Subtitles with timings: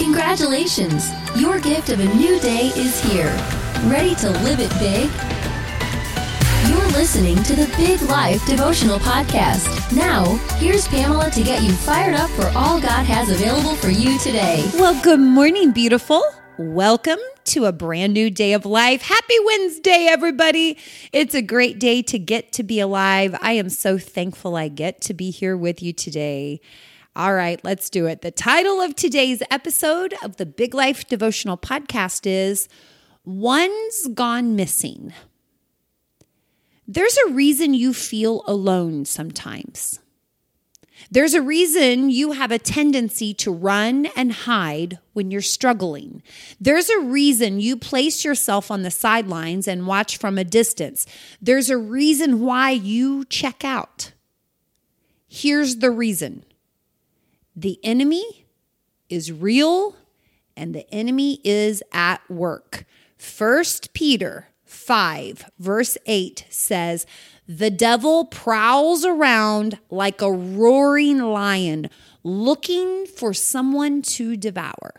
[0.00, 1.10] Congratulations!
[1.36, 3.36] Your gift of a new day is here.
[3.84, 5.10] Ready to live it big?
[6.70, 9.94] You're listening to the Big Life Devotional Podcast.
[9.94, 10.24] Now,
[10.56, 14.66] here's Pamela to get you fired up for all God has available for you today.
[14.72, 16.22] Well, good morning, beautiful.
[16.56, 19.02] Welcome to a brand new day of life.
[19.02, 20.78] Happy Wednesday, everybody.
[21.12, 23.36] It's a great day to get to be alive.
[23.42, 26.62] I am so thankful I get to be here with you today.
[27.20, 28.22] All right, let's do it.
[28.22, 32.66] The title of today's episode of the Big Life Devotional Podcast is
[33.26, 35.12] One's Gone Missing.
[36.88, 40.00] There's a reason you feel alone sometimes.
[41.10, 46.22] There's a reason you have a tendency to run and hide when you're struggling.
[46.58, 51.04] There's a reason you place yourself on the sidelines and watch from a distance.
[51.42, 54.12] There's a reason why you check out.
[55.28, 56.46] Here's the reason
[57.60, 58.46] the enemy
[59.10, 59.96] is real
[60.56, 62.84] and the enemy is at work.
[63.18, 67.04] First Peter 5 verse 8 says,
[67.46, 71.90] "The devil prowls around like a roaring lion,
[72.22, 74.94] looking for someone to devour."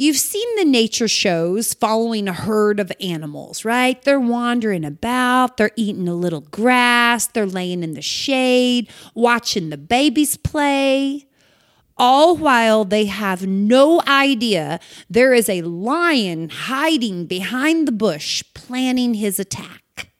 [0.00, 4.00] You've seen the nature shows following a herd of animals, right?
[4.00, 9.76] They're wandering about, they're eating a little grass, they're laying in the shade, watching the
[9.76, 11.26] babies play.
[11.96, 14.78] All while they have no idea
[15.10, 20.12] there is a lion hiding behind the bush planning his attack.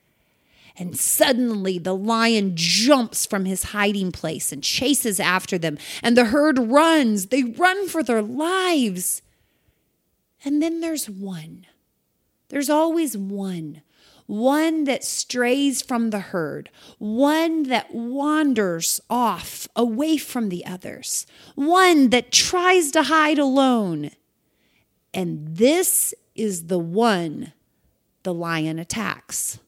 [0.77, 6.25] And suddenly the lion jumps from his hiding place and chases after them, and the
[6.25, 7.27] herd runs.
[7.27, 9.23] They run for their lives.
[10.45, 11.67] And then there's one.
[12.49, 13.83] There's always one.
[14.27, 22.11] One that strays from the herd, one that wanders off away from the others, one
[22.11, 24.11] that tries to hide alone.
[25.15, 27.55] And this is the one
[28.23, 29.59] the lion attacks.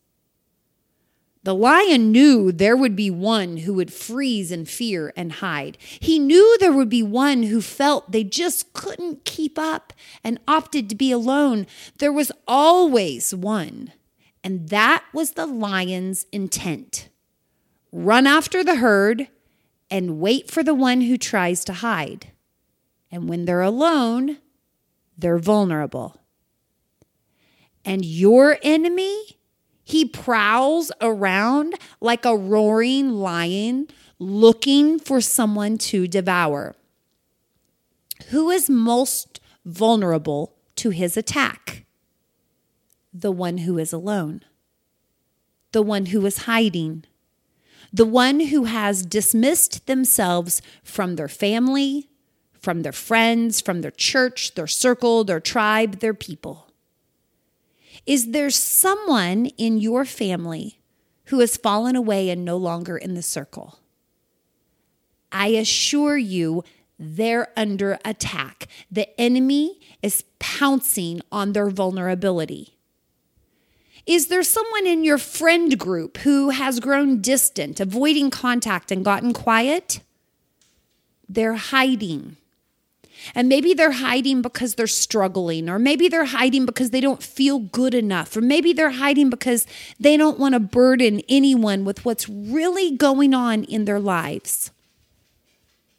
[1.50, 5.78] The lion knew there would be one who would freeze in fear and hide.
[5.80, 10.88] He knew there would be one who felt they just couldn't keep up and opted
[10.88, 11.66] to be alone.
[11.98, 13.92] There was always one,
[14.44, 17.08] and that was the lion's intent
[17.90, 19.26] run after the herd
[19.90, 22.28] and wait for the one who tries to hide.
[23.10, 24.38] And when they're alone,
[25.18, 26.16] they're vulnerable.
[27.84, 29.39] And your enemy?
[29.90, 33.88] He prowls around like a roaring lion
[34.20, 36.76] looking for someone to devour.
[38.28, 41.86] Who is most vulnerable to his attack?
[43.12, 44.42] The one who is alone,
[45.72, 47.02] the one who is hiding,
[47.92, 52.08] the one who has dismissed themselves from their family,
[52.60, 56.69] from their friends, from their church, their circle, their tribe, their people.
[58.06, 60.80] Is there someone in your family
[61.26, 63.78] who has fallen away and no longer in the circle?
[65.32, 66.64] I assure you,
[66.98, 68.66] they're under attack.
[68.90, 72.76] The enemy is pouncing on their vulnerability.
[74.06, 79.32] Is there someone in your friend group who has grown distant, avoiding contact, and gotten
[79.32, 80.00] quiet?
[81.28, 82.36] They're hiding.
[83.34, 87.58] And maybe they're hiding because they're struggling, or maybe they're hiding because they don't feel
[87.58, 89.66] good enough, or maybe they're hiding because
[89.98, 94.70] they don't want to burden anyone with what's really going on in their lives.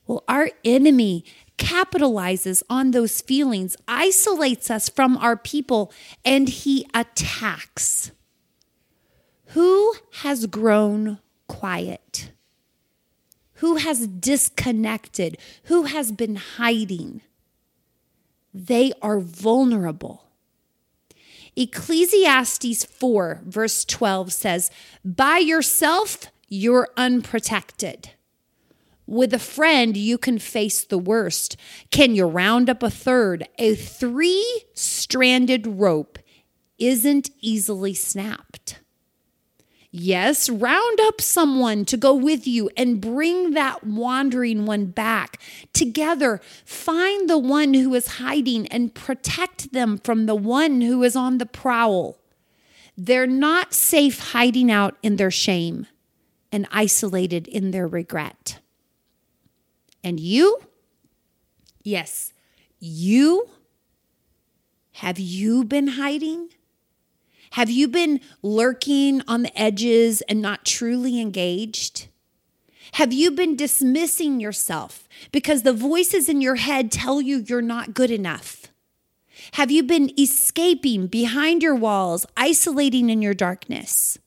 [0.08, 1.24] Well, our enemy
[1.58, 5.92] capitalizes on those feelings, isolates us from our people,
[6.26, 8.12] and he attacks.
[9.48, 12.32] Who has grown quiet?
[13.62, 17.22] Who has disconnected, who has been hiding.
[18.52, 20.26] They are vulnerable.
[21.56, 24.72] Ecclesiastes 4, verse 12 says,
[25.06, 28.10] By yourself, you're unprotected.
[29.06, 31.56] With a friend, you can face the worst.
[31.92, 33.48] Can you round up a third?
[33.60, 36.18] A three stranded rope
[36.80, 38.80] isn't easily snapped.
[39.94, 45.38] Yes, round up someone to go with you and bring that wandering one back.
[45.74, 51.18] Together, find the one who is hiding and protect them from the one who is
[51.18, 52.18] on the prowl.
[52.98, 55.88] They're not safe hiding out in their shame
[56.54, 58.60] and isolated in their regret.
[60.06, 60.60] And you?
[61.84, 62.32] Yes,
[62.80, 63.50] you?
[64.94, 66.50] Have you been hiding?
[67.52, 72.08] Have you been lurking on the edges and not truly engaged?
[72.94, 77.94] Have you been dismissing yourself because the voices in your head tell you you're not
[77.94, 78.68] good enough?
[79.54, 84.18] Have you been escaping behind your walls, isolating in your darkness?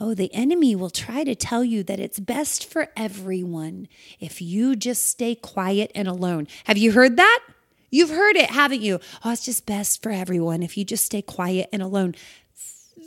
[0.00, 3.88] Oh, the enemy will try to tell you that it's best for everyone
[4.20, 6.46] if you just stay quiet and alone.
[6.64, 7.40] Have you heard that?
[7.90, 9.00] You've heard it, haven't you?
[9.24, 12.14] Oh, it's just best for everyone if you just stay quiet and alone.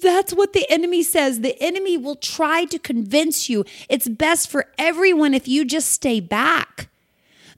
[0.01, 1.41] That's what the enemy says.
[1.41, 6.19] The enemy will try to convince you it's best for everyone if you just stay
[6.19, 6.89] back.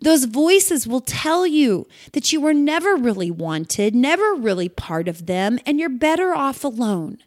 [0.01, 5.27] Those voices will tell you that you were never really wanted, never really part of
[5.27, 7.19] them, and you're better off alone.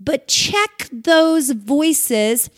[0.00, 2.48] But check those voices.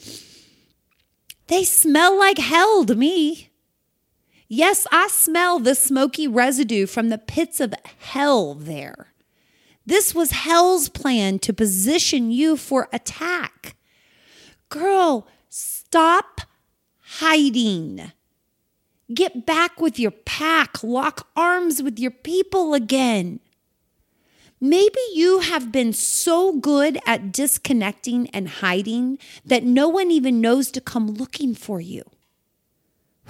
[1.49, 3.51] They smell like hell to me.
[4.49, 9.13] Yes, I smell the smoky residue from the pits of hell there.
[9.85, 13.77] This was hell's plan to position you for attack.
[14.69, 16.43] Girl, stop
[17.19, 18.13] hiding.
[19.13, 23.41] Get back with your pack, lock arms with your people again.
[24.61, 30.71] Maybe you have been so good at disconnecting and hiding that no one even knows
[30.73, 32.03] to come looking for you.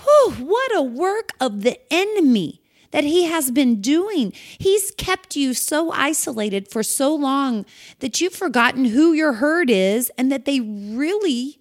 [0.03, 2.61] Whew, what a work of the enemy
[2.91, 4.33] that he has been doing.
[4.59, 7.67] He's kept you so isolated for so long
[7.99, 11.59] that you've forgotten who your herd is and that they really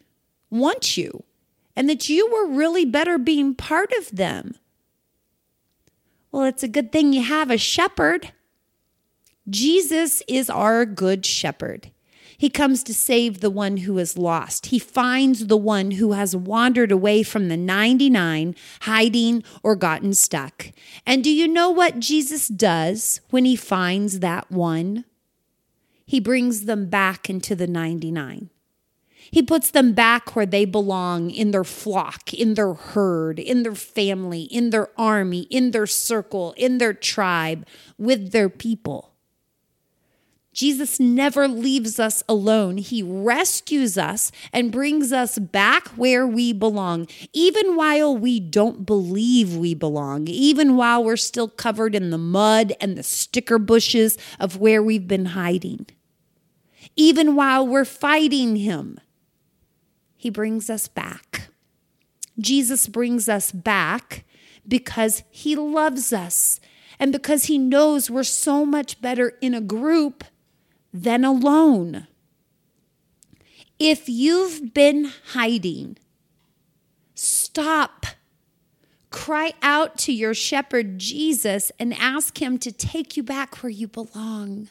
[0.49, 1.23] want you
[1.75, 4.55] and that you were really better being part of them.
[6.31, 8.31] Well, it's a good thing you have a shepherd.
[9.49, 11.91] Jesus is our good shepherd.
[12.37, 14.67] He comes to save the one who is lost.
[14.67, 20.71] He finds the one who has wandered away from the 99, hiding or gotten stuck.
[21.05, 25.05] And do you know what Jesus does when he finds that one?
[26.05, 28.49] He brings them back into the 99.
[29.31, 33.75] He puts them back where they belong in their flock, in their herd, in their
[33.75, 37.65] family, in their army, in their circle, in their tribe,
[37.97, 39.14] with their people.
[40.55, 42.77] Jesus never leaves us alone.
[42.77, 49.57] He rescues us and brings us back where we belong, even while we don't believe
[49.57, 54.55] we belong, even while we're still covered in the mud and the sticker bushes of
[54.55, 55.87] where we've been hiding,
[56.95, 58.97] even while we're fighting Him.
[60.15, 61.49] He brings us back.
[62.39, 64.23] Jesus brings us back
[64.65, 66.61] because He loves us
[66.97, 70.23] and because He knows we're so much better in a group
[70.95, 72.07] than alone.
[73.77, 75.97] If you've been hiding,
[77.13, 78.05] stop.
[79.09, 83.87] Cry out to your shepherd Jesus and ask him to take you back where you
[83.87, 84.69] belong.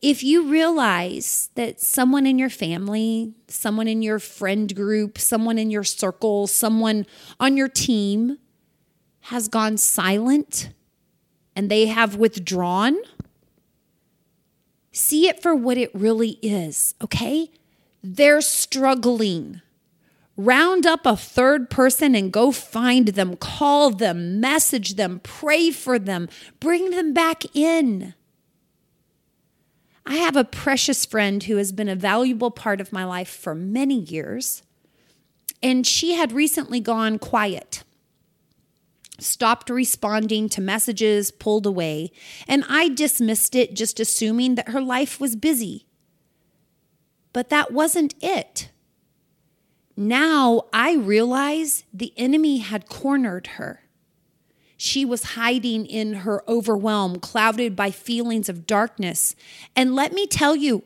[0.00, 5.70] If you realize that someone in your family, someone in your friend group, someone in
[5.70, 7.06] your circle, someone
[7.38, 8.38] on your team
[9.24, 10.70] has gone silent
[11.54, 12.96] and they have withdrawn,
[14.92, 17.50] See it for what it really is, okay?
[18.02, 19.60] They're struggling.
[20.36, 25.98] Round up a third person and go find them, call them, message them, pray for
[25.98, 26.28] them,
[26.60, 28.14] bring them back in.
[30.06, 33.54] I have a precious friend who has been a valuable part of my life for
[33.54, 34.62] many years,
[35.62, 37.84] and she had recently gone quiet
[39.20, 42.12] stopped responding to messages, pulled away,
[42.48, 45.86] and I dismissed it, just assuming that her life was busy.
[47.32, 48.70] But that wasn't it.
[49.96, 53.82] Now I realize the enemy had cornered her.
[54.76, 59.36] She was hiding in her overwhelm, clouded by feelings of darkness.
[59.76, 60.84] And let me tell you,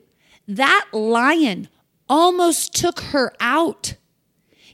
[0.48, 1.68] that lion
[2.08, 3.94] almost took her out.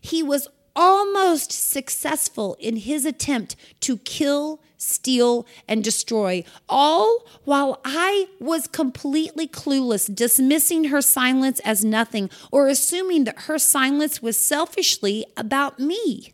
[0.00, 0.48] He was
[0.80, 9.46] almost successful in his attempt to kill, steal, and destroy, all while I was completely
[9.46, 16.32] clueless, dismissing her silence as nothing or assuming that her silence was selfishly about me.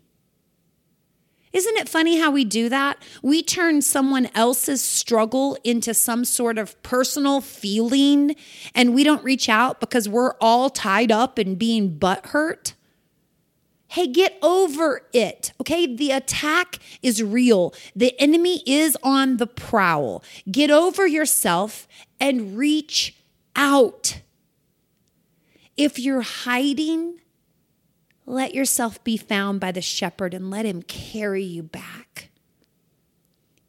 [1.53, 3.03] Isn't it funny how we do that?
[3.23, 8.37] We turn someone else's struggle into some sort of personal feeling
[8.77, 12.75] and we don't reach out because we're all tied up in being butthurt.
[13.89, 15.53] Hey, get over it.
[15.61, 15.95] Okay.
[15.95, 17.73] The attack is real.
[17.95, 20.25] The enemy is on the prowl.
[20.51, 21.87] Get over yourself
[22.21, 23.17] and reach
[23.55, 24.21] out.
[25.77, 27.21] If you're hiding,
[28.25, 32.31] let yourself be found by the shepherd and let him carry you back.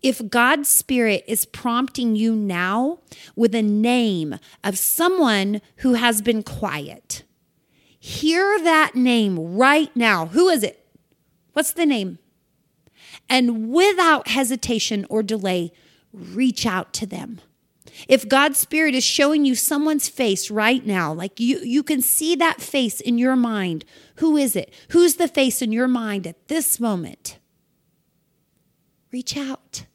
[0.01, 2.99] If God's Spirit is prompting you now
[3.35, 7.23] with a name of someone who has been quiet,
[8.07, 10.27] hear that name right now.
[10.27, 10.87] Who is it?
[11.53, 12.19] What's the name?
[13.29, 15.73] And without hesitation or delay,
[16.13, 17.41] reach out to them.
[18.07, 22.35] If God's Spirit is showing you someone's face right now, like you, you can see
[22.35, 23.83] that face in your mind,
[24.15, 24.73] who is it?
[24.89, 27.39] Who's the face in your mind at this moment?
[29.11, 29.85] Reach out.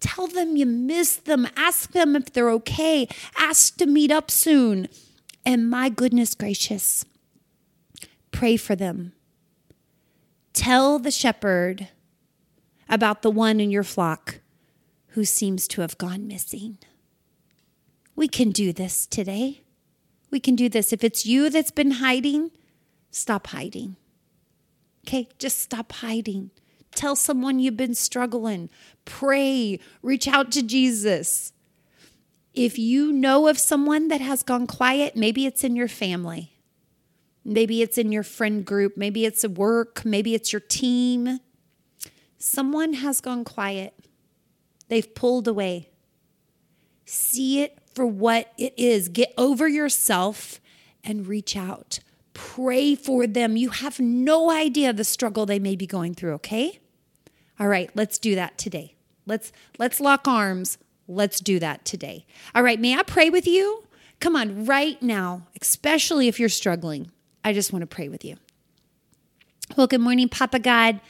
[0.00, 1.48] Tell them you miss them.
[1.56, 3.08] Ask them if they're okay.
[3.36, 4.88] Ask to meet up soon.
[5.46, 7.04] And my goodness gracious,
[8.32, 9.12] pray for them.
[10.52, 11.86] Tell the shepherd
[12.88, 14.40] about the one in your flock
[15.10, 16.78] who seems to have gone missing.
[18.16, 19.62] We can do this today.
[20.32, 20.92] We can do this.
[20.92, 22.50] If it's you that's been hiding,
[23.12, 23.94] stop hiding.
[25.06, 26.50] Okay, just stop hiding.
[26.96, 28.68] Tell someone you've been struggling.
[29.04, 29.78] Pray.
[30.02, 31.52] Reach out to Jesus.
[32.56, 36.54] If you know of someone that has gone quiet, maybe it's in your family.
[37.44, 38.96] Maybe it's in your friend group.
[38.96, 40.04] Maybe it's at work.
[40.04, 41.38] Maybe it's your team.
[42.38, 43.94] Someone has gone quiet.
[44.88, 45.90] They've pulled away.
[47.04, 49.08] See it for what it is.
[49.10, 50.60] Get over yourself
[51.04, 52.00] and reach out.
[52.32, 53.56] Pray for them.
[53.56, 56.80] You have no idea the struggle they may be going through, okay?
[57.60, 58.94] All right, let's do that today.
[59.26, 60.78] Let's let's lock arms.
[61.08, 62.26] Let's do that today.
[62.54, 63.84] All right, may I pray with you?
[64.20, 67.10] Come on, right now, especially if you're struggling.
[67.44, 68.36] I just want to pray with you.
[69.76, 71.00] Well, good morning, Papa God.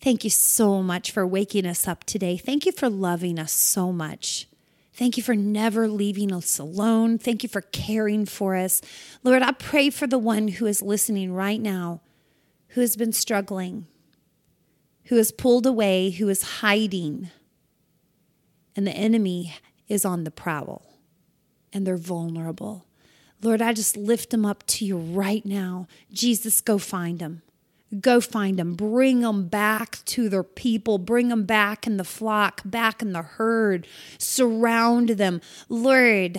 [0.00, 2.36] Thank you so much for waking us up today.
[2.36, 4.46] Thank you for loving us so much.
[4.92, 7.18] Thank you for never leaving us alone.
[7.18, 8.82] Thank you for caring for us.
[9.24, 12.00] Lord, I pray for the one who is listening right now,
[12.68, 13.86] who has been struggling,
[15.06, 17.30] who is pulled away, who is hiding,
[18.76, 19.54] and the enemy
[19.88, 20.82] is on the prowl
[21.72, 22.86] and they're vulnerable.
[23.42, 25.86] Lord, I just lift them up to you right now.
[26.12, 27.42] Jesus, go find them.
[28.00, 28.74] Go find them.
[28.74, 30.98] Bring them back to their people.
[30.98, 33.86] Bring them back in the flock, back in the herd.
[34.18, 35.40] Surround them.
[35.68, 36.38] Lord,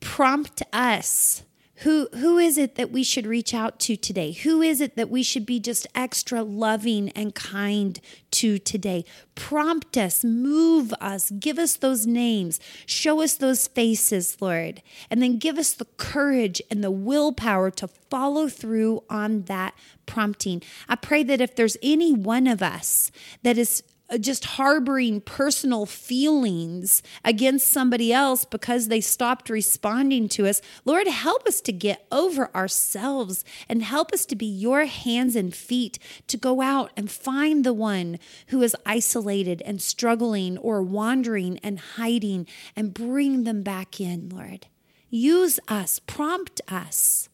[0.00, 1.44] prompt us
[1.78, 4.30] who, who is it that we should reach out to today?
[4.30, 8.00] Who is it that we should be just extra loving and kind
[8.32, 9.04] to today?
[9.34, 15.38] Prompt us, move us, give us those names, show us those faces, Lord, and then
[15.38, 19.74] give us the courage and the willpower to follow through on that
[20.06, 20.62] prompting.
[20.88, 23.10] I pray that if there's any one of us
[23.42, 30.46] that is Uh, just harboring personal feelings against somebody else because they stopped responding to
[30.46, 30.60] us.
[30.84, 35.54] Lord, help us to get over ourselves and help us to be your hands and
[35.54, 38.18] feet to go out and find the one
[38.48, 42.46] who is isolated and struggling or wandering and hiding
[42.76, 44.66] and bring them back in, Lord.
[45.08, 47.30] Use us, prompt us.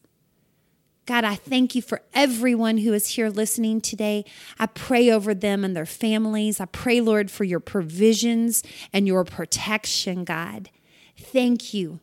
[1.11, 4.23] God, I thank you for everyone who is here listening today.
[4.57, 6.61] I pray over them and their families.
[6.61, 8.63] I pray, Lord, for your provisions
[8.93, 10.69] and your protection, God.
[11.17, 11.99] Thank you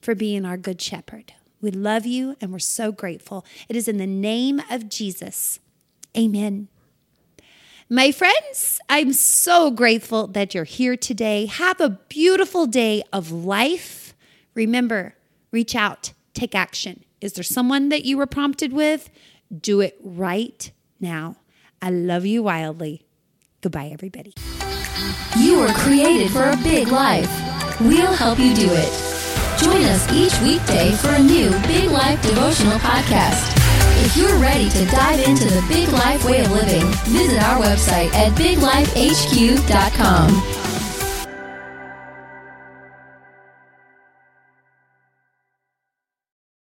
[0.00, 1.32] for being our good shepherd.
[1.60, 3.44] We love you and we're so grateful.
[3.68, 5.58] It is in the name of Jesus.
[6.16, 6.68] Amen.
[7.90, 11.46] My friends, I'm so grateful that you're here today.
[11.46, 14.14] Have a beautiful day of life.
[14.54, 15.16] Remember,
[15.50, 17.02] reach out, take action.
[17.20, 19.10] Is there someone that you were prompted with?
[19.56, 20.70] Do it right
[21.00, 21.36] now.
[21.80, 23.06] I love you wildly.
[23.60, 24.34] Goodbye, everybody.
[25.38, 27.30] You were created for a big life.
[27.80, 28.92] We'll help you do it.
[29.60, 33.52] Join us each weekday for a new Big Life devotional podcast.
[34.04, 38.12] If you're ready to dive into the big life way of living, visit our website
[38.14, 40.30] at biglifehq.com.